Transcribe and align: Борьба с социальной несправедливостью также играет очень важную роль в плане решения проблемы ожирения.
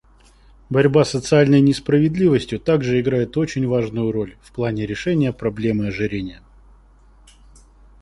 Борьба 0.71 1.05
с 1.05 1.11
социальной 1.11 1.61
несправедливостью 1.61 2.59
также 2.59 2.99
играет 2.99 3.37
очень 3.37 3.67
важную 3.67 4.11
роль 4.11 4.35
в 4.41 4.51
плане 4.51 4.87
решения 4.87 5.31
проблемы 5.31 5.89
ожирения. 5.89 6.41